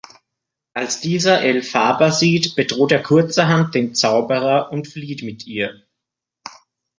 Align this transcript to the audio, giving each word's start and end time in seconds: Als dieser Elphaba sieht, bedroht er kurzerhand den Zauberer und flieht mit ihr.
Als 0.73 0.99
dieser 0.99 1.41
Elphaba 1.43 2.11
sieht, 2.11 2.55
bedroht 2.55 2.91
er 2.91 3.03
kurzerhand 3.03 3.75
den 3.75 3.93
Zauberer 3.93 4.71
und 4.71 4.87
flieht 4.87 5.21
mit 5.21 5.45
ihr. 5.45 5.79